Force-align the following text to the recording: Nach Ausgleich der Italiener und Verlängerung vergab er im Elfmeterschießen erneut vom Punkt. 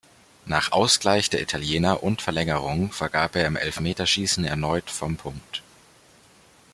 Nach 0.45 0.71
Ausgleich 0.71 1.29
der 1.29 1.43
Italiener 1.43 2.01
und 2.01 2.23
Verlängerung 2.23 2.91
vergab 2.91 3.35
er 3.35 3.45
im 3.45 3.55
Elfmeterschießen 3.55 4.43
erneut 4.45 4.89
vom 4.89 5.15
Punkt. 5.15 5.61